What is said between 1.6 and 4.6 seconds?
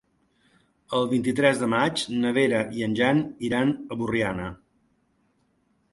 de maig na Vera i en Jan iran a Borriana.